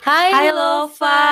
[0.00, 1.28] Hai, Hai Lova.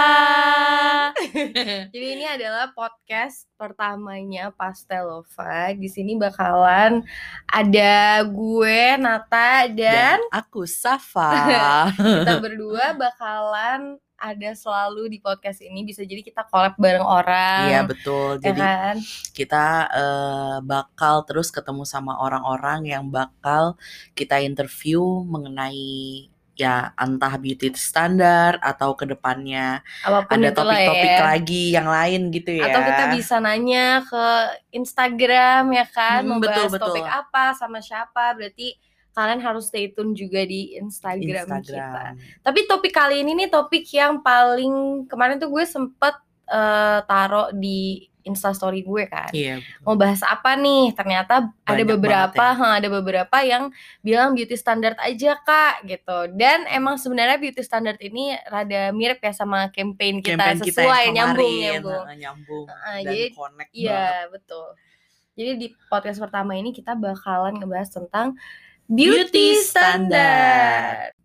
[1.97, 5.73] Jadi ini adalah podcast pertamanya Pastel Lova.
[5.73, 7.01] Di sini bakalan
[7.49, 11.49] ada gue Nata dan aku Safa.
[11.97, 15.89] kita berdua bakalan ada selalu di podcast ini.
[15.89, 17.73] Bisa jadi kita collab bareng orang.
[17.73, 18.37] Iya betul.
[18.45, 18.97] ya Jadi kan?
[19.33, 19.67] kita
[19.97, 23.81] eh, bakal terus ketemu sama orang-orang yang bakal
[24.13, 31.23] kita interview mengenai ya entah beauty standar atau ke depannya Apa pun ada topik-topik ya.
[31.23, 32.67] lagi yang lain gitu ya.
[32.67, 34.25] Atau kita bisa nanya ke
[34.75, 36.85] Instagram ya kan, Hmm, mau betul, bahas betul.
[36.91, 38.35] topik apa sama siapa.
[38.35, 38.75] Berarti
[39.15, 41.59] kalian harus stay tune juga di Instagram, kita.
[41.63, 42.13] Instagram.
[42.43, 46.15] Tapi topik kali ini nih topik yang paling kemarin tuh gue sempet
[46.49, 49.33] eh, taruh di instastory gue kan.
[49.33, 49.65] Iya.
[49.89, 50.93] Mau bahas apa nih?
[50.93, 53.73] Ternyata ada Banyak beberapa, banget ha, ada beberapa yang
[54.05, 56.29] bilang beauty standard aja kak gitu.
[56.37, 61.03] Dan emang sebenarnya beauty standard ini rada mirip ya sama campaign kita Campaign kita sesuai
[61.09, 62.05] yang nyambung nyambung.
[62.21, 63.81] nyambung Heeh, dan jadi connect banget.
[63.89, 64.69] Iya betul.
[65.39, 68.37] Jadi di podcast pertama ini kita bakalan ngebahas tentang
[68.89, 71.13] Beauty beauty standard.
[71.13, 71.18] standard.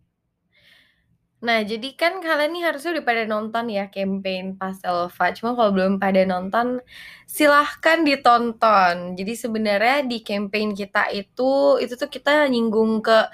[1.43, 5.25] Nah, jadi kan kalian nih harusnya udah pada nonton ya campaign Pastelova.
[5.35, 6.79] Cuma kalau belum pada nonton,
[7.27, 9.19] silahkan ditonton.
[9.19, 13.27] Jadi sebenarnya di campaign kita itu, itu tuh kita nyinggung ke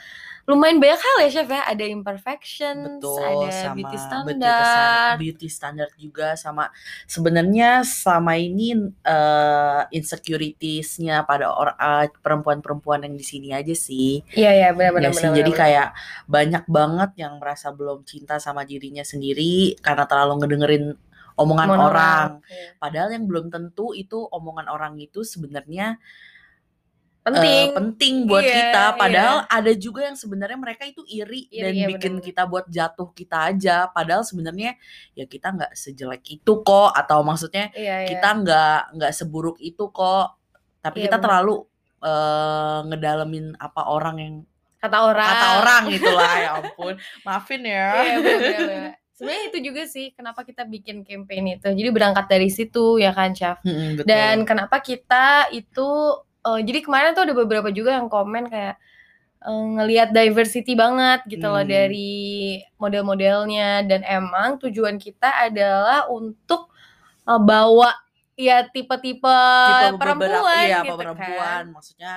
[0.50, 1.62] lumayan banyak hal ya Chef ya.
[1.62, 5.14] Ada imperfections, betul ada sama beauty standard.
[5.22, 6.74] beauty standard juga sama
[7.06, 8.74] sebenarnya selama ini
[9.06, 15.14] eh, insecuritiesnya pada or- eh, perempuan-perempuan yang di sini aja sih Iya, iya, benar-benar.
[15.14, 15.88] ya jadi kayak
[16.26, 20.86] banyak banget yang merasa belum cinta sama dirinya sendiri karena terlalu ngedengerin
[21.36, 22.74] omongan orang Iya.
[22.76, 26.02] padahal yang belum tentu itu omongan orang itu sebenarnya
[27.32, 27.68] Penting.
[27.74, 28.96] penting buat Iya, kita iya.
[28.96, 32.26] padahal ada juga yang sebenarnya mereka itu iri, Iri, dan iya, bikin bener-bener.
[32.26, 34.76] kita buat jatuh kita aja padahal sebenarnya
[35.14, 38.10] ya kita nggak sejelek itu kok atau maksudnya Iya, iya.
[38.10, 40.36] kita nggak nggak seburuk itu kok
[40.80, 41.26] tapi Iya, kita bener.
[41.26, 41.56] terlalu
[42.00, 44.36] eh, ngedalemin apa orang yang
[44.78, 45.28] kata orang.
[45.28, 46.94] kata orang gitu lah ya ampun
[47.28, 48.92] maafin ya Iya, benar-benar.
[49.20, 51.68] Sebenarnya itu juga sih kenapa kita bikin campaign itu.
[51.68, 53.60] Jadi berangkat dari situ ya kan, Chef.
[53.60, 54.08] Betul.
[54.08, 55.90] Dan kenapa kita itu
[56.46, 58.76] eh, jadi kemarin tuh ada beberapa juga yang komen kayak
[59.44, 61.72] eh, ngelihat diversity banget gitu loh Hmm.
[61.72, 66.72] dari model-modelnya dan emang tujuan kita adalah untuk
[67.28, 67.92] eh, bawa
[68.40, 71.74] ya tipe-tipe tipe perempuan iya gitu perempuan kan.
[71.76, 72.14] maksudnya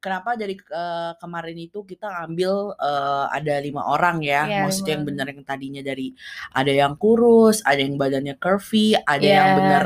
[0.00, 5.04] kenapa dari eh, kemarin itu kita ambil eh, ada lima orang ya Iya, maksudnya yang
[5.06, 6.08] bener yang tadinya dari
[6.50, 9.36] ada yang kurus ada yang badannya curvy ada Iya.
[9.36, 9.84] yang bener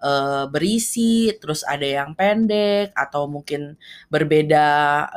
[0.00, 3.74] eh, berisi terus ada yang pendek atau mungkin
[4.08, 4.66] berbeda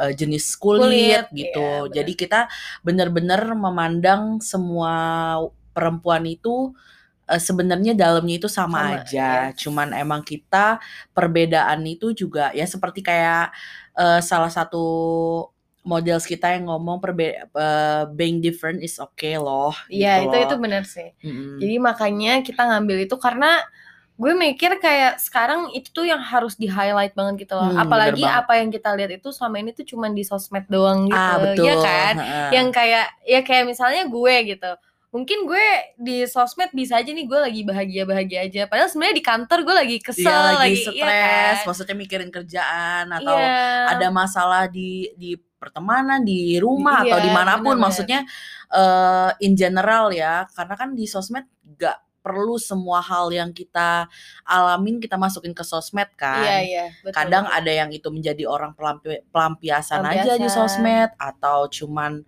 [0.09, 1.93] eh, jenis kulit, Kulit, gitu iya, bener.
[1.95, 2.39] jadi kita
[2.81, 4.93] bener-bener memandang semua
[5.71, 6.73] perempuan itu
[7.31, 9.29] sebenarnya dalamnya itu sama, Sama, aja.
[9.55, 9.63] yes.
[9.63, 10.83] Cuman emang kita
[11.15, 13.55] perbedaan itu juga ya seperti kayak
[13.97, 14.83] eh, salah satu
[15.81, 19.73] model kita yang ngomong perbe eh, being different is okay loh.
[19.89, 20.45] Iya, gitu itu loh.
[20.45, 21.09] itu benar sih.
[21.25, 21.57] Mm-mm.
[21.57, 23.61] Jadi makanya kita ngambil itu karena
[24.21, 27.73] gue mikir kayak sekarang itu tuh yang harus di highlight banget gitu loh.
[27.73, 28.39] Hmm, Apalagi banget.
[28.45, 31.17] apa yang kita lihat itu selama ini tuh cuman di sosmed doang gitu.
[31.17, 31.65] ah betul.
[31.65, 32.15] Ya kan?
[32.21, 32.49] Heeh.
[32.61, 34.71] Yang kayak ya kayak misalnya gue gitu.
[35.11, 35.67] Mungkin gue
[35.97, 38.61] di sosmed bisa aja nih gue lagi bahagia-bahagia aja.
[38.63, 41.05] Padahal sebenarnya di kantor gue lagi kesel, Iya lagi lagi stres, iya
[41.53, 41.67] kan?
[41.67, 43.91] maksudnya mikirin kerjaan atau Iya.
[43.91, 47.83] ada masalah di di pertemanan di rumah Iya, atau di mana pun bener-bener.
[47.83, 48.19] maksudnya
[48.71, 51.43] eh in general ya karena kan di sosmed
[51.75, 54.05] gak perlu semua hal yang kita
[54.43, 57.13] alamin kita masukin ke sosmed kan Iya, iya, betul.
[57.13, 60.55] kadang ada yang itu menjadi orang pelampi- pelampiasan aja di Pelampiasan.
[60.55, 62.21] sosmed atau cuman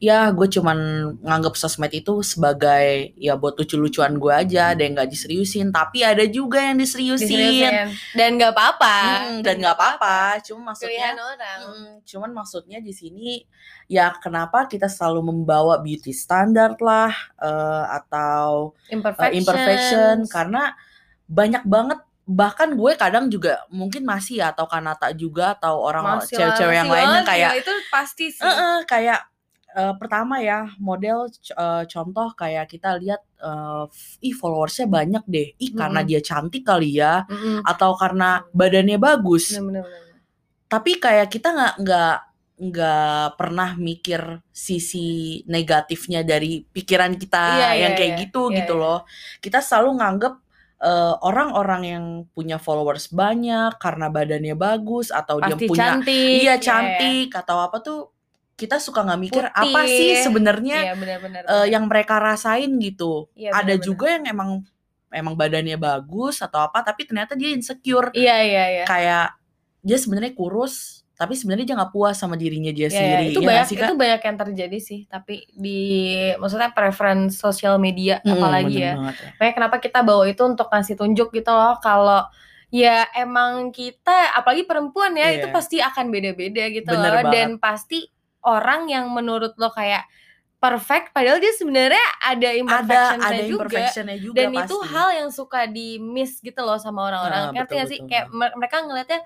[0.00, 0.78] ya gue cuman
[1.20, 6.24] nganggap sosmed itu sebagai ya buat lucu-lucuan gue aja ada yang nggak diseriusin tapi ada
[6.24, 7.92] juga yang diseriusin, Diseriusin.
[8.16, 8.96] Dan gak apa-apa.
[8.96, 11.60] Hmm, dan nggak apa-apa cuma maksudnya orang.
[11.68, 13.44] Mm, cuman maksudnya di sini
[13.92, 19.36] ya kenapa kita selalu membawa beauty standard lah eh, atau Imperfection.
[19.36, 20.72] imperfection karena
[21.28, 22.00] banyak banget
[22.30, 27.26] bahkan gue kadang juga mungkin masih ya atau kanata juga atau orang cewek-cewek yang lainnya
[27.26, 28.46] kayak itu pasti sih.
[28.46, 29.29] eh, eh, kayak
[29.78, 33.20] eh, pertama ya model c- eh, contoh kayak kita lihat
[33.88, 37.62] f- ih followersnya banyak deh ih karena dia cantik kali ya Mm-mm.
[37.64, 40.02] atau karena badannya bagus Bener, bener, bener.
[40.70, 42.14] tapi kayak kita nggak nggak
[42.60, 44.20] nggak pernah mikir
[44.52, 48.20] sisi negatifnya dari pikiran kita Iya, yang iya, kayak iya.
[48.22, 48.82] gitu Iya, gitu iya.
[48.82, 48.98] loh
[49.40, 50.34] kita selalu nganggep
[50.84, 52.04] eh, orang-orang yang
[52.36, 56.32] punya followers banyak karena badannya bagus atau dia Pasti punya cantik.
[56.36, 57.98] iya ya, cantik atau apa tuh
[58.60, 59.62] kita suka nggak mikir Putih.
[59.64, 61.42] apa sih sebenarnya benar-benar.
[61.42, 63.32] eh, yang mereka rasain gitu.
[63.32, 63.80] Iya, Ada benar-benar.
[63.82, 64.50] juga yang emang
[65.10, 68.84] emang badannya bagus atau apa tapi ternyata dia insecure Iya iya iya.
[68.84, 69.34] kayak
[69.80, 73.24] dia sebenarnya kurus tapi sebenarnya dia nggak puas sama dirinya dia Ya, ya, sendiri.
[73.28, 75.80] itu nggak banyak sih, itu banyak yang terjadi sih tapi di
[76.34, 79.28] maksudnya preference sosial media Mm-mm, apalagi bener ya banget ya.
[79.34, 82.22] makanya kenapa kita bawa itu untuk ngasih tunjuk gitu loh kalau
[82.70, 85.52] ya emang kita apalagi perempuan ya itu Iya.
[85.52, 87.32] pasti akan beda-beda gitu Bener loh banget.
[87.34, 87.98] dan pasti
[88.42, 90.04] orang yang menurut lo kayak
[90.56, 94.60] perfect padahal dia sebenarnya ada Ada imperfectionsnya ada juga imperfectionnya juga dan pasti.
[94.62, 98.08] itu hal yang suka di miss gitu loh sama orang-orang Ah, ngerti gak sih betul.
[98.08, 99.20] kayak mer- mereka ngelihatnya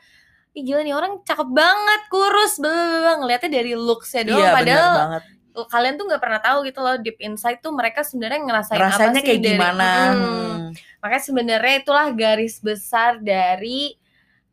[0.54, 5.22] Ih gila nih orang cakep banget kurus bla ngelihatnya dari looksnya doang Iya padahal banget.
[5.66, 9.18] kalian tuh nggak pernah tahu gitu loh deep inside tuh mereka sebenarnya ngerasain Rasanya apa
[9.18, 9.88] sih kayak dari gimana?
[9.90, 10.14] Mm.
[10.14, 10.62] Hmm.
[10.98, 13.98] makanya sebenarnya itulah garis besar dari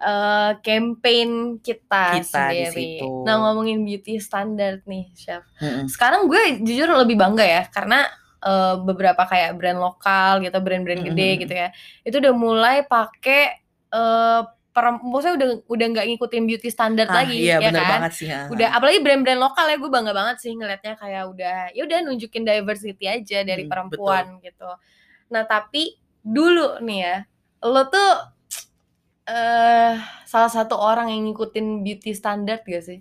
[0.02, 2.90] eh, campaign kita, Kita di sendiri.
[3.22, 5.46] Nah ngomongin beauty standard nih, chef.
[5.58, 5.86] Mm-mm.
[5.86, 8.10] Sekarang gue jujur lebih bangga ya karena
[8.40, 11.42] eh, beberapa kayak brand lokal gitu, brand-brand gede Mm-mm.
[11.42, 11.70] gitu ya,
[12.02, 13.42] itu udah mulai pakai
[13.90, 17.92] eh perem- maksudnya udah udah nggak ngikutin beauty standard Ah, lagi, iya ya bener kan?
[18.00, 18.28] banget sih.
[18.32, 18.48] ah.
[18.48, 22.42] udah apalagi brand-brand lokal ya gue bangga banget sih ngelihatnya kayak udah ya udah nunjukin
[22.42, 24.72] diversity aja dari Hmm, perempuan gitu
[25.28, 27.16] nah tapi dulu nih ya
[27.62, 28.10] lo tuh
[29.24, 33.00] eh salah satu orang yang ngikutin beauty standard gak sih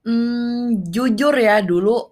[0.00, 2.08] Hmm, jujur ya dulu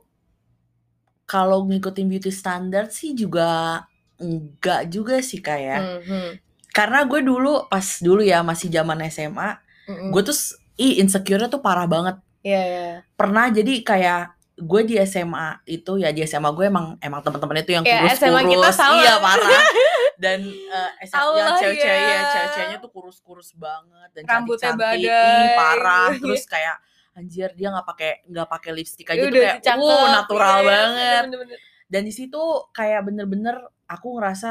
[1.24, 3.80] kalau ngikutin beauty standard sih juga
[4.16, 5.80] enggak juga sih kayak.
[5.80, 6.28] Hmm, hmm,
[6.68, 9.56] Karena gue dulu pas dulu ya masih zaman SMA,
[9.86, 10.08] mm-mm.
[10.08, 12.20] gue tuh s- ih insecure-nya tuh parah banget.
[12.40, 12.88] Iya, iya.
[13.12, 14.20] Pernah jadi kayak
[14.58, 18.20] gue di SMA itu ya di SMA gue emang emang teman-temannya tuh yang Ya, kurus-kurus.
[18.20, 18.94] SMA kita sama.
[18.94, 19.62] Iya parah.
[20.18, 22.10] Dan eh SMA Tahu yang cewek-cewek ya.
[22.10, 25.06] ya, cewek-ceweknya tuh kurus-kurus banget dan Rambutnya cantik-cantik.
[25.06, 25.38] badai.
[25.38, 26.08] Ih, parah.
[26.20, 26.76] Terus kayak
[27.14, 30.58] anjir dia nggak pakai nggak pakai lipstick aja Ya tuh udah kayak cakep, natural iya,
[30.58, 31.22] iya, banget.
[31.24, 31.58] bener-bener.
[31.88, 33.56] Dan di situ kayak bener-bener
[33.86, 34.50] aku ngerasa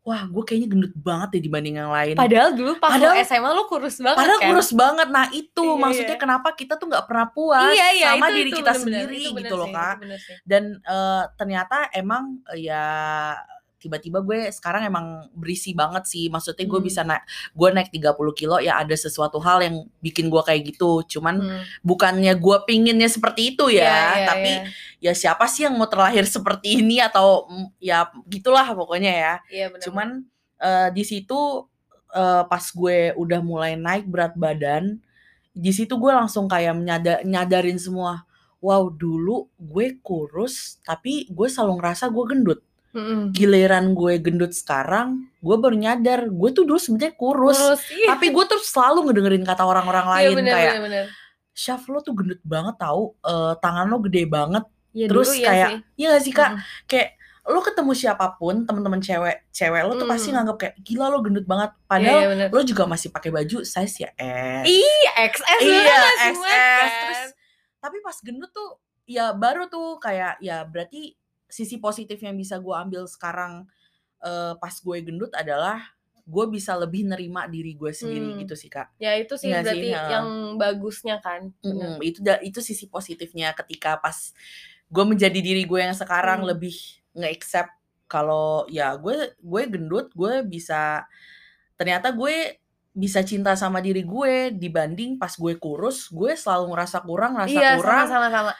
[0.00, 2.12] wah gue kayaknya gendut banget deh dibanding yang lain.
[2.14, 5.08] padahal dulu pas lo Padahal- SMA lo kurus banget Padahal kan kurus banget.
[5.08, 6.20] Nah itu Iya, maksudnya iya.
[6.20, 9.16] kenapa kita tuh nggak pernah puas iya, iya, sama itu- diri itu kita bener-bener, sendiri
[9.16, 9.94] itu bener gitu loh kak.
[9.98, 10.18] bener.
[10.44, 12.84] Dan eh, ternyata emang eh, ya
[13.84, 16.32] tiba-tiba gue sekarang emang berisi banget sih.
[16.32, 16.88] Maksudnya gue Hmm.
[16.88, 17.22] bisa naik,
[17.52, 21.04] gue naik 30 kilo ya ada sesuatu hal yang bikin gue kayak gitu.
[21.04, 21.60] Cuman Hmm.
[21.84, 24.64] bukannya gue pinginnya seperti itu ya, Iya, iya, tapi iya.
[25.04, 29.34] ya siapa sih yang mau terlahir seperti ini atau mm, ya gitulah pokoknya ya.
[29.52, 29.84] Iya, bener-bener.
[29.84, 30.08] Cuman
[30.56, 31.68] eh, di situ
[32.10, 35.02] eh, pas gue udah mulai naik berat badan,
[35.50, 38.22] di situ gue langsung kayak menyada- nyadarin semua.
[38.58, 42.60] Wow, dulu gue kurus, tapi gue selalu ngerasa gue gendut.
[42.94, 43.20] Mm-mm.
[43.30, 47.58] Giliran gue gendut sekarang, gue baru nyadar gue tuh dulu sebenarnya kurus.
[47.58, 48.14] Kurus, iya.
[48.14, 51.04] Tapi gue tuh selalu ngedengerin kata orang-orang Iya, lain bener, kayak, bener, bener.
[51.50, 54.64] Syaf lo tuh gendut banget tahu, eh, tangan lo gede banget.
[54.90, 56.50] Iya, Terus dulu iya kayak, iya gak sih kak?
[56.54, 56.64] Mm-mm.
[56.86, 57.08] kayak
[57.44, 60.34] lo ketemu siapa pun teman-teman cewek cewek lo tuh pasti Mm.
[60.34, 62.48] nganggap kayak gila lo gendut banget Iya, padahal iya, bener.
[62.48, 66.40] lo juga masih pakai baju size ya S Iya, XS iya XS
[66.96, 67.20] terus
[67.76, 71.12] tapi pas gendut tuh ya baru tuh kayak ya berarti
[71.54, 73.70] sisi positif yang bisa gue ambil sekarang
[74.20, 75.78] eh, pas gue gendut adalah
[76.24, 78.38] gue bisa lebih nerima diri gue sendiri Hmm.
[78.42, 80.08] gitu sih kak Ya itu sih Iya sih, berarti heeh.
[80.10, 80.26] yang
[80.56, 81.52] bagusnya kan.
[81.60, 84.32] Mm-mm, itu itu sisi positifnya ketika pas
[84.88, 86.50] gue menjadi diri gue yang sekarang Hmm.
[86.50, 86.74] lebih
[87.12, 87.70] nge-accept
[88.06, 91.04] kalau ya gue gue gendut gue bisa
[91.74, 92.56] ternyata gue
[92.94, 97.70] bisa cinta sama diri gue dibanding pas gue kurus gue selalu ngerasa kurang ngerasa Iya,
[97.76, 98.52] kurang sama-sama sama.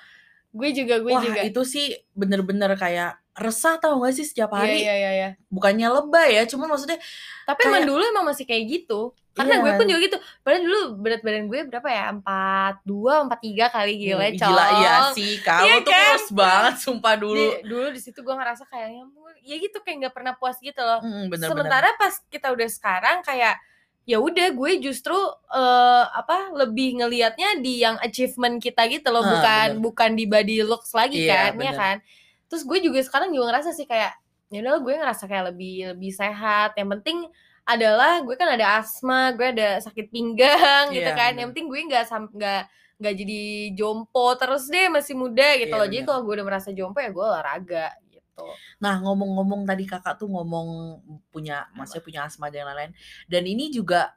[0.55, 1.43] Gue juga, gue wah juga.
[1.43, 5.29] itu sih bener-bener kayak resah tau gak sih setiap Iya, hari iya, iya, iya.
[5.49, 7.03] bukannya lebay ya cuman maksudnya
[7.43, 9.01] Tapi Kayak- emang dulu emang masih kayak gitu.
[9.35, 9.61] Karena Iya.
[9.61, 10.17] gue pun juga gitu.
[10.41, 12.05] Padahal dulu berat badan gue berapa ya?
[12.15, 16.07] 42, 43 kali gila, hmm, gila iya sih kalau Iya tuh kan?
[16.07, 19.03] kurus banget sumpah dulu Di- dulu di situ gue ngerasa kayaknya
[19.43, 21.03] ya gitu kayak nggak pernah puas gitu loh.
[21.03, 23.59] Mm, bener-bener Sementara pas kita udah sekarang kayak
[24.05, 25.17] ya udah gue justru
[25.49, 29.83] eh, apa lebih ngelihatnya di yang achievement kita gitu loh bukan bener.
[29.83, 31.97] bukan di body looks lagi Iya, kan ya kan?
[32.53, 34.13] Terus gue juga sekarang juga ngerasa sih kayak
[34.53, 36.77] ya udah gue ngerasa kayak lebih lebih sehat.
[36.77, 37.19] Yang penting
[37.65, 41.41] adalah gue kan ada asma gue ada sakit pinggang gitu Iya, kan bener.
[41.41, 42.05] yang penting gue nggak
[42.37, 42.63] nggak
[43.01, 43.41] nggak jadi
[43.75, 45.89] jompo terus deh masih muda gitu Iya, loh.
[45.89, 47.89] Jadi kalau gue udah merasa jompo ya gue olahraga
[48.35, 48.45] gitu
[48.83, 51.01] Nah, ngomong-ngomong tadi kakak tuh ngomong
[51.33, 52.93] punya, maksudnya punya asma dan lain-lain.
[53.31, 54.13] Dan ini juga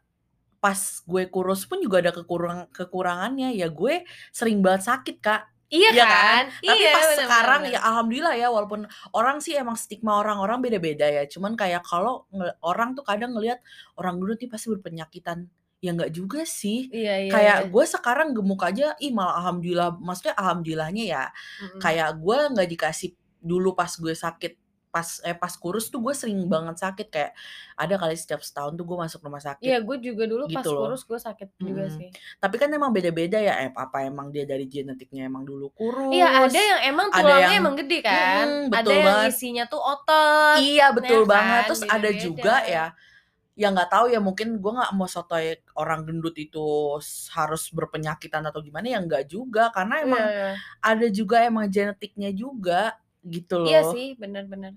[0.58, 3.54] pas gue kurus pun juga ada kekurang kekurangannya.
[3.56, 5.44] Ya gue sering banget sakit kak.
[5.68, 8.82] iya, Iya kan, Tapi iya, pas bener, sekarang bener, ya alhamdulillah ya walaupun
[9.12, 11.24] orang sih emang stigma orang-orang beda-beda ya.
[11.28, 12.24] Cuman kayak kalau
[12.64, 13.60] orang tuh kadang ngelihat
[14.00, 15.48] orang gendut nih pasti berpenyakitan.
[15.84, 16.88] Ya nggak juga sih.
[16.90, 17.70] Iya iya Kayak iya.
[17.70, 21.24] gue sekarang gemuk aja, ih malah alhamdulillah maksudnya alhamdulillahnya ya,
[21.62, 21.80] Mhm.
[21.84, 23.10] kayak gue nggak dikasih
[23.42, 24.54] dulu pas gue sakit,
[24.88, 27.32] pas eh, pas kurus tuh gue sering banget sakit, kayak
[27.78, 29.68] ada kali setiap setahun tuh gue masuk rumah sakit.
[29.68, 30.82] Iya, gue juga dulu pas Gitu loh.
[30.90, 31.98] kurus gue sakit juga Mhm.
[32.00, 32.10] sih.
[32.40, 36.28] Tapi kan emang beda-beda ya, eh, apa emang dia dari genetiknya emang dulu kurus, Iya,
[36.50, 39.32] ada yang emang ada tulangnya yang emang gede kan, ada betul yang banget.
[39.36, 41.62] isinya tuh otot, Iya, betul ya banget.
[41.62, 42.86] kan, Terus ada juga ya,
[43.58, 46.62] ya nggak tahu ya mungkin gue nggak mau sotoy orang gendut itu
[47.34, 50.50] harus berpenyakitan atau gimana, ya nggak juga, karena Iya emang iya.
[50.82, 52.96] ada juga emang genetiknya juga,
[53.34, 53.88] gitu Iya loh.
[53.92, 54.74] sih, bener bener.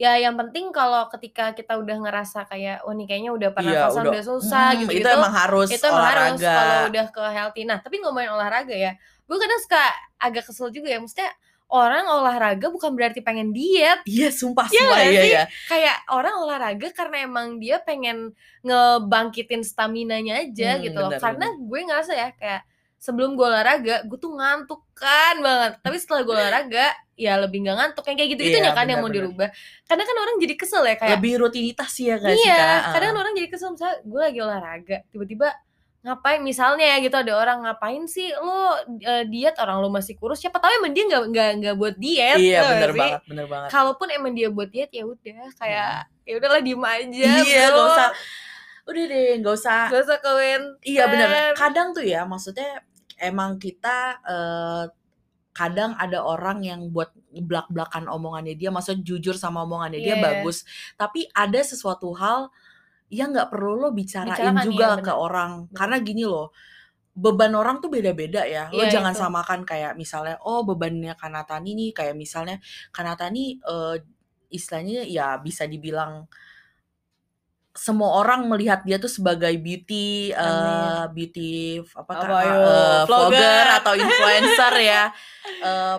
[0.00, 4.08] Ya yang penting kalau ketika kita udah ngerasa kayak, "Oh, nih kayaknya udah Iya, pernafasan
[4.10, 6.52] udah udah susah," mhm, itu gitu-gitu, emang harus itu emang harus olahraga.
[6.52, 7.62] kalau udah ke healthy.
[7.68, 8.92] Nah, tapi ngomongin olahraga ya,
[9.28, 9.82] gue kadang suka
[10.20, 11.30] agak kesel juga ya, maksudnya
[11.70, 14.00] orang olahraga bukan berarti pengen diet.
[14.08, 15.30] Iya, sumpah Iya sumpah, iya sih?
[15.30, 15.42] iya.
[15.66, 18.34] Kayak orang olahraga karena emang dia pengen
[18.66, 21.12] ngebangkitin staminanya aja Mmm, gitu loh.
[21.12, 21.54] bener Karena bener.
[21.58, 22.62] gue ngerasa ya kayak
[23.00, 25.80] sebelum gue olahraga, gue tuh ngantuk kan banget.
[25.80, 28.04] Tapi setelah gue olahraga, ya lebih nggak ngantuk.
[28.06, 29.16] Yang kayak gitu-gitunya Iya, kan yang mau bener.
[29.24, 29.48] dirubah.
[29.88, 33.32] Karena kan orang jadi kesel ya kayak Lebih rutinitas ya nggak sih, Iya, kadang orang
[33.32, 35.48] jadi kesel misalnya gue lagi olahraga, tiba-tiba
[36.00, 38.72] ngapain misalnya ya gitu ada orang, "Ngapain sih lo,
[39.04, 42.40] eee, diet orang lo masih kurus?" Siapa tahu emang dia nggak nggak nggak buat diet,
[42.40, 43.00] Iya, bener sih?
[43.04, 43.68] banget bener banget.
[43.68, 46.24] Kalaupun emang dia buat diet, ya udah kayak, Mhm.
[46.24, 47.76] ya udahlah diem aja, Iya, Bro.
[47.76, 48.08] nggak usah
[48.90, 50.80] udah deh nggak usah Nggak usah komentar.
[50.88, 52.80] Iya bener, kadang tuh ya maksudnya
[53.20, 54.84] emang kita, eee,
[55.56, 60.40] kadang ada orang yang buat ngeblak-blakan omongannya dia, maksudnya jujur sama omongannya dia Iya iya.
[60.44, 60.64] bagus.
[60.96, 62.50] Tapi ada sesuatu hal
[63.12, 65.14] yang nggak perlu lo bicarain Bicarakan, iya juga ke bener.
[65.14, 65.68] orang.
[65.70, 65.80] Bener.
[65.80, 66.52] Karena gini loh,
[67.16, 68.70] beban orang tuh beda-beda ya.
[68.74, 69.18] Lo Iya jangan itu.
[69.18, 72.58] samakan kayak misalnya, oh bebannya Kanatani nih kayak misalnya
[72.94, 73.96] Kanatani, eee,
[74.52, 76.26] istilahnya ya bisa dibilang
[77.76, 81.06] semua orang melihat dia tuh sebagai beauty, Amin.
[81.14, 83.66] beauty apa Apa yo, eee, vlogger vlogger.
[83.78, 85.02] atau influencer ya.
[85.64, 85.96] Eee,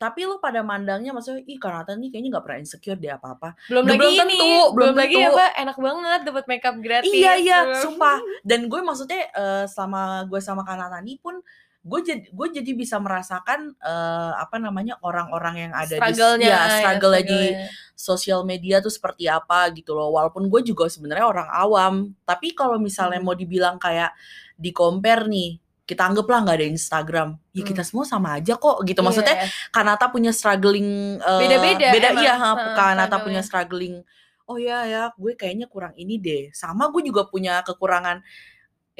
[0.00, 3.84] tapi lo pada mandangnya maksudnya, "Ih Kanata nih kayaknya nggak pernah insecure deh apa-apa." Belum
[3.86, 5.30] Ya lagi belum ini, tentu belum belum lagi tentu.
[5.30, 7.12] apa, enak banget dapat makeup gratis.
[7.14, 7.76] Iya iya, Belum.
[7.82, 8.18] sumpah.
[8.44, 11.38] Dan gue maksudnya, eee, selama gue sama Kanatani pun,
[11.80, 16.46] gue jad gue jadi bisa merasakan, eee, apa namanya, orang-orang yang ada di s Struggle-nya,
[16.46, 17.72] ya ya struggle-nya di struggle-nya.
[17.96, 20.12] sosial media tuh seperti apa gitu loh.
[20.16, 21.94] Walaupun gue juga sebenarnya orang awam,
[22.28, 23.24] tapi kalau misalnya Mhm.
[23.24, 24.12] mau dibilang kayak
[24.60, 25.56] di-compare nih,
[25.88, 27.88] kita anggaplah nggak ada Instagram, ya kita Mmm.
[27.88, 29.00] semua sama aja kok gitu.
[29.02, 29.50] Maksudnya Iya.
[29.74, 33.42] Kanata punya struggling, eee, Beda-beda beda iya, heeh, Kanata punya struggle-nya.
[33.42, 34.04] struggling,
[34.46, 38.22] "Oh ya ya, gue kayaknya kurang ini deh." Sama gue juga punya kekurangan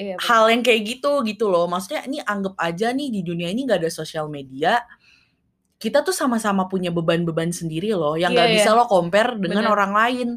[0.01, 0.25] Iya bener.
[0.25, 1.69] hal yang kayak gitu, gitu loh.
[1.69, 4.81] Maksudnya ini anggap aja nih di dunia ini nggak ada sosial media,
[5.77, 8.57] kita tuh sama-sama punya beban-beban sendiri loh, yang Iya nggak iya.
[8.57, 9.73] bisa lo compare dengan Bener.
[9.77, 10.29] orang lain.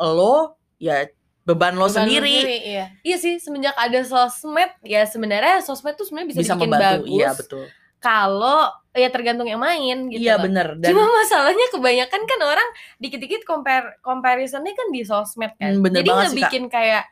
[0.00, 1.04] Lo, ya
[1.44, 2.36] beban lo Beban sendiri.
[2.40, 2.84] sendiri, iya.
[3.00, 7.28] Iya sih, semenjak ada sosmed, ya sebenarnya sosmed tuh sebenarnya bisa Bisa dibikin membantu, iya
[7.28, 7.64] bagus betul.
[8.00, 8.60] kalau
[8.90, 10.48] ya tergantung yang main gitu Iya loh.
[10.48, 15.76] bener, dan Cuma masalahnya kebanyakan kan orang dikit-dikit compare comparison-nya kan di sosmed kan.
[15.76, 16.18] Mmm, bener Jadi Kak.
[16.28, 17.04] ngebikin kayak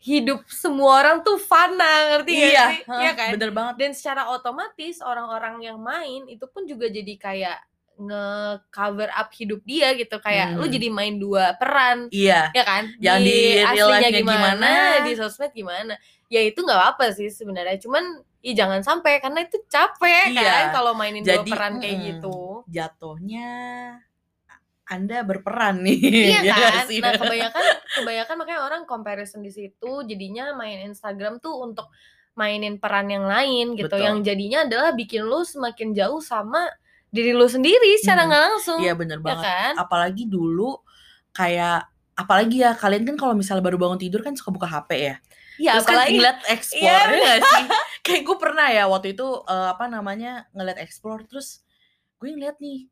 [0.00, 2.78] hidup semua orang tuh fana, ngerti Iya, sih?
[2.88, 3.28] heeh, Iya kan?
[3.36, 3.74] bener banget.
[3.76, 7.58] Dan secara otomatis orang-orang yang main itu pun juga jadi kayak
[8.00, 10.72] nge-cover up hidup dia gitu, kayak lu Mmm.
[10.72, 12.88] jadi main 2 peran, Iya, ya kan?
[12.96, 14.70] yang di real aslinya gimana, gimana.
[15.04, 15.94] di sosmed gimana.
[16.32, 20.66] Ya itu nggak apa-apa sih sebenarnya, cuman ya jangan sampai karena itu capek Iya, kan
[20.80, 22.64] kalau mainin 2 jadi peran kayak gitu.
[22.72, 23.48] jatuhnya
[24.90, 26.84] Anda berperan nih, Iya ya kan?
[26.90, 26.98] sih?
[26.98, 31.86] Nah, kebanyakan kebanyakan makanya orang comparison di situ, jadinya main Instagram tuh untuk
[32.34, 34.02] mainin peran yang lain gitu, Betul.
[34.02, 36.66] yang jadinya adalah bikin lu semakin jauh sama
[37.10, 39.44] diri lu sendiri secara Mhm, nggak langsung, iya bener ya banget.
[39.46, 39.72] kan?
[39.78, 40.78] Apalagi dulu
[41.30, 41.86] kayak
[42.18, 45.16] apalagi ya, kalian kan kalau misalnya baru bangun tidur kan suka buka HP ya?
[45.60, 47.64] Iya, Terus kan apalagi ngeliat iya explore, ya sih?
[48.06, 51.62] Kayak gue pernah ya waktu itu, eee, apa namanya, ngeliat explore terus
[52.18, 52.88] gue ngeliat nih,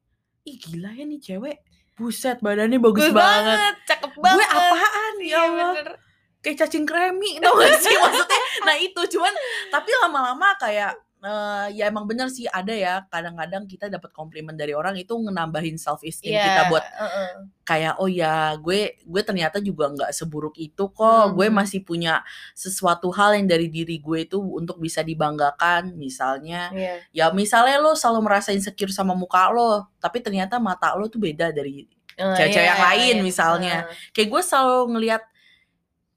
[0.48, 1.56] ih gila ya nih cewek,
[1.98, 3.58] buset badannya bagus Bagus banget.
[3.58, 4.48] banget, cakep Gue banget.
[4.48, 5.72] apaan ya Iya Allah?
[5.74, 5.88] bener.
[6.38, 8.40] Kayak cacing kremi tau gak sih maksudnya?
[8.62, 9.34] Nah itu, cuman
[9.68, 14.72] tapi lama-lama kayak, eee, ya emang bener sih ada ya kadang-kadang kita dapat komplimen dari
[14.76, 17.30] orang itu ngenambahin self esteem kita Iya, buat heeh.
[17.68, 21.54] kayak, "Oh ya gue gue ternyata juga nggak seburuk itu kok, gue Mhm.
[21.54, 22.24] masih punya
[22.56, 26.94] sesuatu hal yang dari diri gue itu untuk bisa dibanggakan." Misalnya, Iya.
[27.12, 31.52] ya misalnya lo selalu merasa insecure sama muka lo, tapi ternyata mata lo tuh beda
[31.54, 31.86] dari
[32.18, 33.76] Eee, cewek-cewek iya yang lain iya, misalnya.
[33.86, 33.96] heeh.
[34.16, 35.22] Kayak gue selalu ngelihat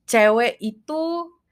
[0.08, 1.01] cewek itu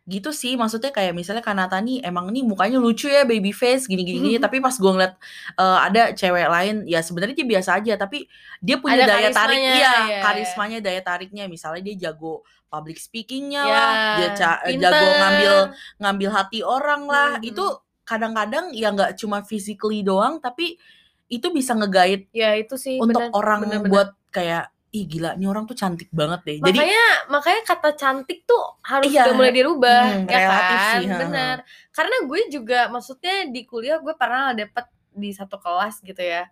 [0.10, 4.01] gitu sih maksudnya kayak misalnya Kanata nih emang nih mukanya lucu ya baby face gini
[4.01, 4.36] gini, gini.
[4.38, 5.13] tapi pas gue ngeliat
[5.56, 8.25] uh, ada cewek lain ya sebenarnya dia biasa aja tapi
[8.58, 13.62] dia punya Ada daya tarik iya iya, karismanya daya tariknya misalnya dia jago public speakingnya
[13.62, 14.89] Ya, lah dia ca- pinter.
[14.89, 15.54] jago ngambil
[15.98, 17.46] ngambil hati orang lah Mhm.
[17.46, 17.66] itu
[18.01, 20.82] kadang-kadang ya nggak cuma physically doang tapi
[21.28, 23.86] itu bisa ngegait ya itu sih untuk bener, orang bener-bener.
[23.88, 26.58] buat kayak ih gila nih orang tuh cantik banget deh.
[26.60, 29.22] Jadi makanya makanya kata cantik tuh harus Iya.
[29.24, 30.91] udah mulai dirubah Hmm, ya relatif kan?
[30.91, 31.55] sih, benar.
[31.89, 36.50] Karena gue juga maksudnya di kuliah gue pernah dapet di satu kelas gitu ya.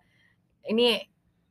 [0.62, 1.02] Ini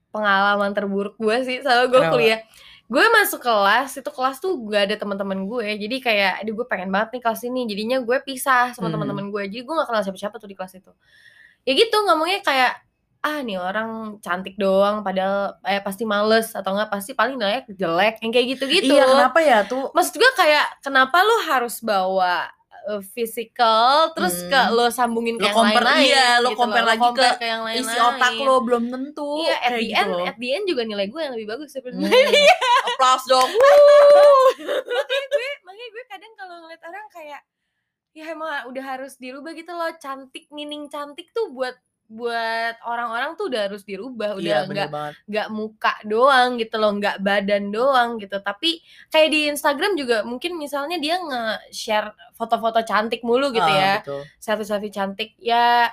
[0.10, 2.13] pengalaman terburuk gue sih sama gue Kenapa?
[2.13, 2.39] kuliah.
[2.88, 5.67] Gue masuk kelas itu kelas tuh gak ada teman-teman gue.
[5.75, 7.67] Jadi kayak aduh gue pengen banget nih kelas ini.
[7.67, 8.96] Jadinya gue pisah sama Hmm.
[8.96, 9.44] teman-teman gue.
[9.51, 10.91] Jadi gue gak kenal siapa-siapa tuh di kelas itu.
[11.67, 12.79] Ya gitu ngomongnya kayak
[13.19, 18.19] ah nih orang cantik doang padahal eh pasti males atau enggak pasti paling nilainya jelek
[18.19, 22.47] yang kayak gitu-gitu iya kenapa ya tuh maksud gue kayak kenapa lu harus bawa
[22.86, 24.50] uh, physical terus Hmm.
[24.50, 26.81] ke lo sambungin ke Lo yang lain-lain iya, lo gitu compare.
[26.81, 29.97] Lo lagi compare ke yang lain-lain isi otak lo belum tentu iya at the gitu
[29.97, 30.25] end loh.
[30.25, 32.88] at the end juga nilai gue yang lebih bagus sebenarnya Hmm.
[32.88, 33.50] Applause dong.
[34.88, 37.41] makanya gue makanya gue kadang kalau ngeliat orang kayak
[38.12, 41.77] ya emang udah harus dirubah gitu loh cantik meaning cantik tuh buat
[42.10, 45.14] buat orang-orang tuh udah harus dirubah Iya udah nggak banget.
[45.26, 50.56] nggak muka doang gitu loh nggak badan doang gitu tapi kayak di Instagram juga mungkin
[50.56, 55.92] misalnya dia nge-share foto-foto cantik mulu gitu Ah, ya selfie-selfie cantik ya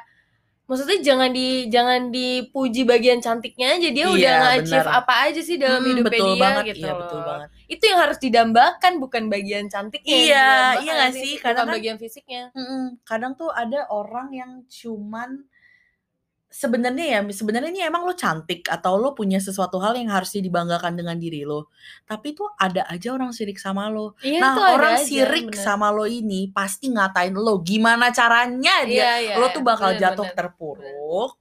[0.65, 5.57] maksudnya jangan di jangan dipuji bagian cantiknya aja dia Iya, udah nge-achieve apa aja sih
[5.59, 6.65] dalam Hmm, hidupnya betul dia banget.
[6.65, 7.49] gitu Iya loh betul banget.
[7.67, 10.49] itu yang harus didambakan bukan bagian cantiknya Iya,
[10.81, 11.33] iya nggak sih?
[11.35, 12.43] bukan Kadang kan- bagian fisiknya.
[13.05, 15.45] Kadang tuh ada orang yang cuman
[16.55, 20.95] sebenarnya ya sebenarnya ini emang lo cantik atau lo punya sesuatu hal yang harusnya dibanggakan
[20.95, 21.75] dengan diri lo.
[22.07, 24.15] Tapi tuh ada aja orang sirik sama lo.
[24.23, 25.59] iya nah, orang aja, sirik bener.
[25.59, 27.59] sama lo ini pasti ngatain lo.
[27.67, 30.39] Gimana caranya dia iya, iya, lo tuh bakal bener, jatuh bener.
[30.39, 31.33] terpuruk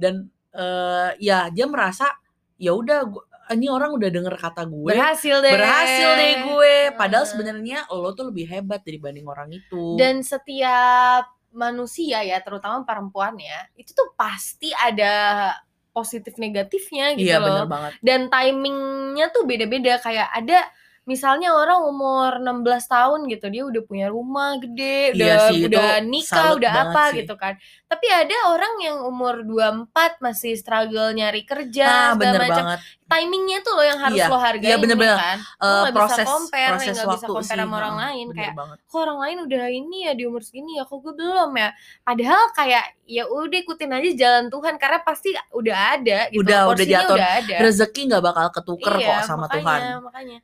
[0.00, 2.08] dan eh, ya dia merasa
[2.56, 3.04] ya udah
[3.52, 8.32] ini orang udah denger kata gue berhasil deh berhasil deh gue padahal sebenarnya lo tuh
[8.32, 14.74] lebih hebat dibanding orang itu dan setiap manusia ya terutama perempuan ya itu tuh pasti
[14.74, 15.54] ada
[15.94, 17.62] positif negatifnya gitu iya loh.
[17.62, 17.92] bener banget.
[18.02, 20.66] Dan timingnya tuh beda-beda kayak ada
[21.04, 25.68] misalnya orang umur 16 tahun gitu dia udah punya rumah gede udah Iya sih, itu
[25.68, 27.16] udah nikah udah apa sih.
[27.20, 27.54] gitu kan.
[27.84, 32.64] Tapi ada orang yang umur 24 masih struggle nyari kerja nah segala bener macam.
[32.64, 32.80] banget.
[33.04, 35.12] Timingnya tuh loh yang harus Iya, lo hargain iya, bener-bener.
[35.12, 35.38] ya kan?
[35.60, 37.60] Lo Eh, proses bisa compare proses nggak bisa waktu compare sih.
[37.60, 38.26] sama orang heeh, lain.
[38.26, 38.76] bener kayak banget.
[38.84, 41.68] Kok orang lain udah ini ya di umur segini ya kok gue belum ya?
[42.00, 46.72] Padahal kayak ya udah ikutin aja jalan Tuhan karena pasti udah ada gitu Udah, udah
[46.72, 47.56] porsinya udah ada.
[47.60, 49.80] Rezeki nggak bakal ketuker iya, kok sama makanya, Tuhan.
[50.02, 50.38] makanya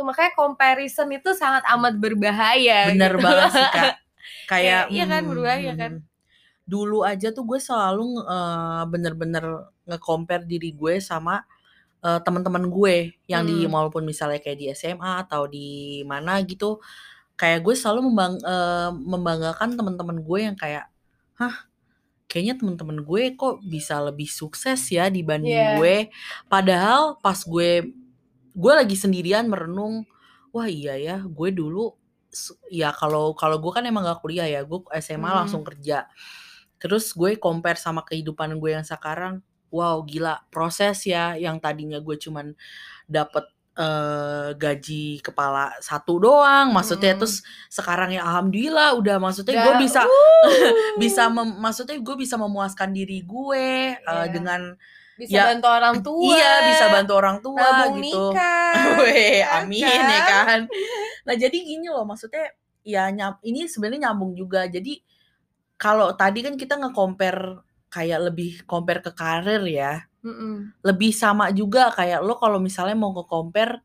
[0.00, 3.24] itu makanya comparison itu sangat amat berbahaya bener gitu.
[3.28, 3.92] banget sih kak
[4.50, 5.92] kayak iya kan, berbahaya hmm, kan?
[6.00, 6.06] hmm.
[6.64, 9.44] dulu aja tuh gue selalu eh, bener-bener
[9.84, 11.44] nge-compare diri gue sama
[12.00, 13.76] eh, teman-teman gue yang di Hmm.
[13.76, 16.80] walaupun misalnya kayak di SMA atau di mana gitu
[17.36, 20.88] kayak gue selalu membang eh, membanggakan teman-teman gue yang kayak
[21.36, 21.68] hah
[22.30, 25.76] kayaknya teman-teman gue kok bisa lebih sukses ya dibanding Iya.
[25.76, 25.96] gue
[26.46, 27.90] padahal pas gue
[28.52, 30.04] gue lagi sendirian merenung
[30.50, 31.94] wah iya ya gue dulu
[32.68, 35.38] ya kalau kalau gue kan emang gak kuliah ya gue SMA Hmm.
[35.44, 36.06] langsung kerja
[36.78, 42.16] terus gue compare sama kehidupan gue yang sekarang wow gila proses ya yang tadinya gue
[42.16, 42.54] cuman
[43.04, 43.44] dapet
[43.76, 47.20] eh, gaji kepala satu doang maksudnya Hmm.
[47.22, 50.10] terus sekarang ya alhamdulillah udah maksudnya gue bisa uh,
[51.02, 54.26] bisa mem- maksudnya gue bisa memuaskan diri gue eh, Iya.
[54.28, 54.74] dengan
[55.20, 58.72] bisa ya, bantu orang tua iya bisa bantu orang tua nabung gitu nikah
[59.04, 60.08] Weh, amin kan?
[60.08, 60.60] ya kan.
[61.28, 62.48] Nah, jadi gini loh, maksudnya
[62.80, 64.64] ya nyam, ini sebenarnya nyambung juga.
[64.66, 65.04] Jadi
[65.76, 70.04] kalau tadi kan kita nge-compare kayak lebih compare ke karir ya.
[70.20, 70.76] Mm-mm.
[70.84, 73.80] Lebih sama juga kayak lo kalau misalnya mau nge-compare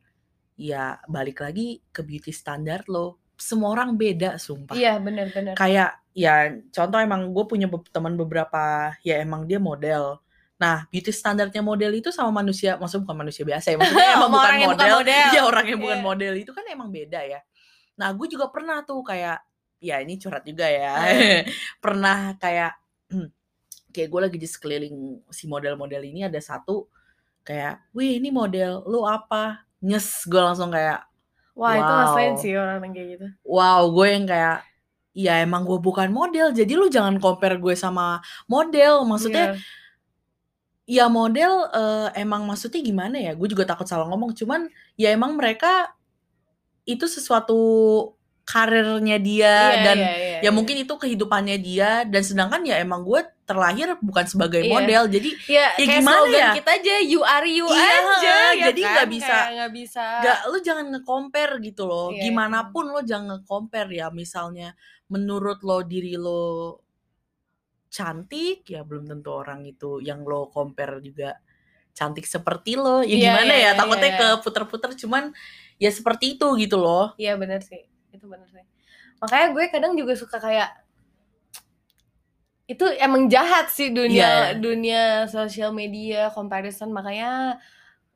[0.56, 3.20] ya balik lagi ke beauty standar lo.
[3.36, 4.80] Semua orang beda sumpah.
[4.80, 10.24] iya benar-benar Kayak ya contoh emang gue punya teman beberapa ya emang dia model.
[10.56, 14.44] Nah, beauty standarnya model itu sama manusia, maksudnya bukan manusia biasa ya, maksudnya emang bukan
[14.48, 15.28] orang yang bukan model, model.
[15.36, 16.06] Iya orang yang bukan Iya.
[16.08, 17.40] model itu kan emang beda ya.
[18.00, 19.38] Nah, gue juga pernah tuh kayak,
[19.84, 21.44] ya ini curhat juga ya, Hmm.
[21.84, 22.72] pernah kayak,
[23.96, 24.96] kayak gue lagi di sekeliling
[25.28, 26.88] si model-model ini ada satu
[27.44, 29.68] kayak, wih ini model, lu apa?
[29.84, 31.04] Nyes, gue langsung kayak,
[31.52, 32.00] wah itu Wow.
[32.00, 34.58] ngeselin sih orang yang kayak gitu wow, gue yang kayak,
[35.12, 39.84] ya emang gue bukan model, jadi lu jangan compare gue sama model, maksudnya Iya.
[40.86, 43.34] Ya model eh, emang maksudnya gimana ya?
[43.34, 44.34] Gue juga takut salah ngomong.
[44.34, 45.94] Cuman ya emang mereka
[46.86, 47.58] itu sesuatu
[48.46, 50.52] karirnya dia Iya, dan iya, iya, ya iya.
[50.54, 54.70] mungkin itu kehidupannya dia dan sedangkan ya emang gue terlahir bukan sebagai Iya.
[54.70, 56.50] model jadi ya, ya kayak gimana slogan ya?
[56.54, 58.22] kita aja you are you Iya, aja
[58.54, 58.92] ya jadi kan?
[58.94, 62.08] nggak bisa- Kayak nggak bisa Gak, lu jangan nge-compare gitu loh.
[62.14, 64.08] Iya, Gimana pun lo jangan nge-compare ya.
[64.14, 64.78] Misalnya
[65.10, 66.85] menurut lo diri lo
[67.96, 71.40] cantik, ya belum tentu orang itu yang lo compare juga
[71.98, 73.00] cantik seperti lo.
[73.08, 73.72] Ya Iya, gimana iya, ya?
[73.72, 74.20] iya, Takutnya iya.
[74.20, 75.24] ke puter-puter cuman
[75.80, 77.16] ya seperti itu gitu loh.
[77.16, 77.82] Iya bener sih,
[78.12, 78.64] itu bener sih.
[79.24, 80.70] Makanya gue kadang juga suka kayak
[82.66, 84.58] itu emang jahat sih dunia Iya.
[84.58, 87.62] dunia sosial media comparison makanya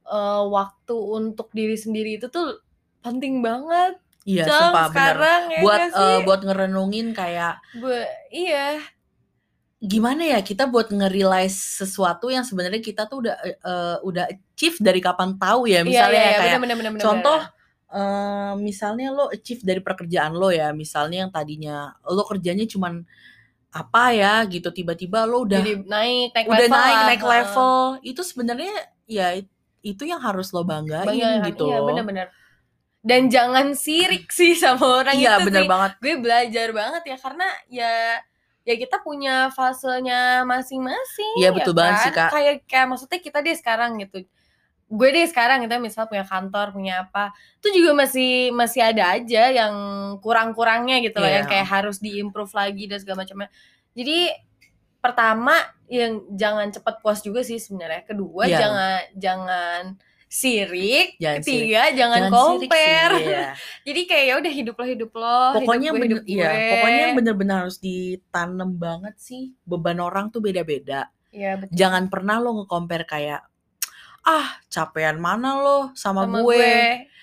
[0.09, 2.59] eh, waktu untuk diri sendiri itu tuh
[3.05, 4.01] penting banget.
[4.27, 4.89] Iya, bener.
[4.91, 8.81] sekarang ya Buat eh, buat ngerenungin kayak Bu- iya,
[9.79, 14.99] gimana ya kita buat nge-realize sesuatu yang sebenarnya kita tuh udah eh, udah achieve dari
[14.99, 15.81] kapan tahu ya.
[15.87, 17.41] iya, Misalnya iya, ya iya, kayak bener, bener, bener, Contoh, bener.
[17.91, 23.03] eh, misalnya lo achieve dari pekerjaan lo ya, misalnya yang tadinya lo kerjanya cuman
[23.71, 27.99] apa ya gitu, tiba-tiba lo udah jadi naik naik udah level naik lah, naik level,
[28.05, 28.71] itu sebenarnya
[29.09, 29.51] ya it-
[29.85, 31.51] itu yang harus lo banggain Bangga kan?
[31.51, 32.27] gitu iya bener-bener
[33.09, 35.91] dan jangan sirik sih sama orang Iya itu bener sih banget.
[36.03, 37.91] gue belajar banget ya karena ya
[38.63, 42.27] ya kita punya fasenya masing-masing Iya betul ya banget sih kan?
[42.27, 42.29] kak.
[42.33, 44.17] kayak kayak maksudnya kita deh sekarang gitu
[44.89, 47.29] gue deh sekarang kita misal punya kantor punya apa
[47.61, 49.73] itu juga masih masih ada aja yang
[50.17, 51.41] kurang-kurangnya gitu loh Iya.
[51.41, 53.49] yang kayak harus diimprove lagi dan segala macamnya
[53.93, 54.33] jadi
[54.97, 55.55] pertama
[55.87, 58.57] yang jangan cepat puas juga sih sebenarnya kedua Iya.
[58.59, 59.81] jangan jangan
[60.29, 63.45] sirik Jangan ketiga jangan, Jangan sirik compare sih, iya.
[63.89, 66.69] jadi kayak ya udah hidup lo hidup lo Pokoknya hidup gue, bener, hidup iya, gue.
[66.77, 69.57] pokoknya bener-bener harus ditanam banget sih.
[69.65, 71.09] Beban orang tuh beda-beda.
[71.33, 71.73] Iya, betul.
[71.73, 73.41] Jangan pernah lo nge-compare kayak
[74.27, 76.59] ah capean mana lo sama, sama gue.
[76.59, 76.77] gue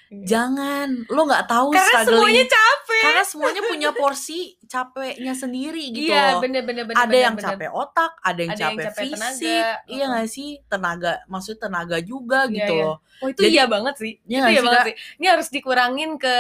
[0.09, 2.15] Jangan, lo nggak tahu karena struggling.
[2.15, 6.41] semuanya capek Karena semuanya punya porsi capeknya sendiri gitu iya loh.
[6.41, 7.49] bener bener bener ada bener, yang bener.
[7.53, 10.07] capek otak, ada yang Ada yang capek capek fisik, tenaga, iya heeh.
[10.09, 10.49] nggak sih?
[10.65, 12.85] Tenaga, maksudnya tenaga juga Iya, gitu iya.
[12.85, 12.97] loh.
[13.17, 16.11] oh itu Jadi- iya banget sih Iya itu iya sih, banget sih ini harus dikurangin
[16.17, 16.37] ke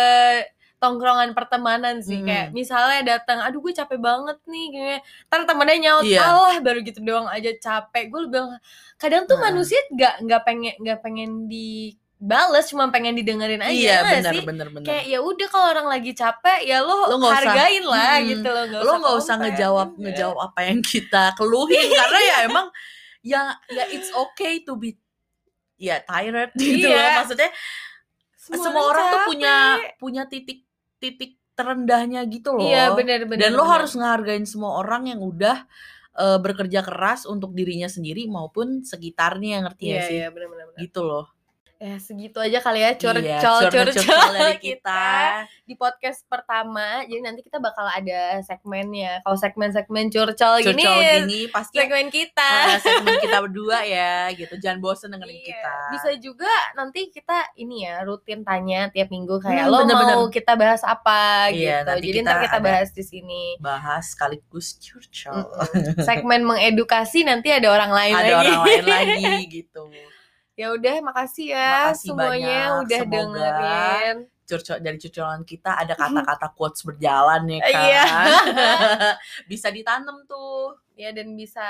[0.76, 2.28] tongkrongan pertemanan sih Hmm.
[2.28, 6.20] kayak misalnya datang aduh gue capek banget nih kayak ntar temennya nyaut Iya.
[6.22, 8.60] Allah baru gitu doang aja capek gue bilang
[8.94, 9.48] kadang tuh Nah.
[9.48, 11.30] manusia nggak nggak pengen nggak pengen
[12.16, 14.84] dibales cuma pengen didengerin aja Iya benar sih benar benar.
[14.84, 18.26] kayak ya udah kalau orang lagi capek ya lo, Lo usah- hargain lah Hmm.
[18.26, 20.00] gitu lo nggak Lo nggak usah ngejawab Iya.
[20.02, 22.66] ngejawab apa yang kita keluhin karena ya emang
[23.20, 24.96] ya ya it's okay to be
[25.76, 26.96] ya tired gitu Iya.
[26.96, 27.12] loh.
[27.20, 27.50] Maksudnya
[28.38, 29.28] semua, orang tuh capek.
[29.28, 29.54] punya
[29.98, 30.64] punya titik
[30.96, 32.62] titik terendahnya gitu loh.
[32.62, 35.68] iya benar benar Dan lo harus ngehargain semua orang yang udah
[36.14, 40.16] eh, bekerja keras untuk dirinya sendiri maupun sekitarnya ngerti iya ya sih?
[40.16, 40.66] iya benar benar.
[40.78, 41.28] Gitu loh.
[41.78, 45.04] Ya segitu aja kali ya curcol Iya, curcol, curcol dari kita.
[45.62, 50.84] di podcast pertama jadi nanti kita bakal ada segmennya kalau segmen-segmen curcol, Curcol gini
[51.20, 54.56] gini pasti segmen kita segmen kita berdua ya gitu.
[54.56, 55.76] Jangan bosen dengerin Iya, kita.
[55.92, 60.16] bisa juga nanti kita ini ya rutin tanya tiap minggu kayak Hmm, lo bener-bener.
[60.16, 63.42] mau kita bahas apa Iya, gitu nanti jadi kita ntar kita ada- bahas di sini
[63.58, 65.44] bahas sekaligus curcol.
[65.44, 66.00] Mm-mm.
[66.00, 69.24] segmen mengedukasi nanti ada orang lain Ada lagi orang lain lagi
[69.60, 69.82] gitu.
[70.56, 72.80] Ya udah makasih ya Makasih semuanya banyak.
[72.82, 77.82] udah Semoga dengerin Curcol dari curcolan kita ada kata-kata quotes berjalan ya kan.
[77.82, 78.04] Iya.
[79.50, 81.66] Bisa ditanam tuh ya dan bisa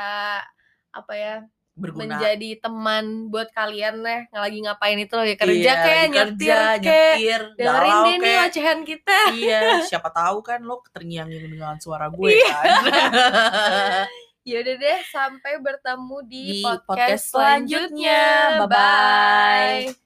[0.93, 1.35] apa ya
[1.73, 2.05] berguna.
[2.05, 6.57] menjadi teman buat kalian deh yang lagi ngapain itu lagi kerja Iya, kayak kerja, nyetir
[6.57, 12.07] kayak nyetir, dengerin deh nih ocehan kita Iya, siapa tahu kan lo terngiang-ngiang dengan suara
[12.09, 12.49] gue Iya.
[12.53, 12.69] kan.
[14.47, 18.23] Yaudah deh, sampai bertemu di, Di podcast, podcast selanjutnya.
[18.63, 19.91] Bye-bye.
[19.91, 19.99] Bye.